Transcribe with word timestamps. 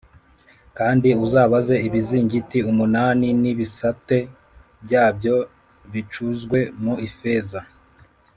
Kandi 0.77 1.09
uzabaze 1.25 1.75
ibizingiti 1.87 2.57
umunani 2.71 3.27
n 3.41 3.43
ibisate 3.51 4.17
byabyo 4.83 5.35
bicuzwe 5.91 6.59
mu 6.83 6.93
ifeza 7.07 7.59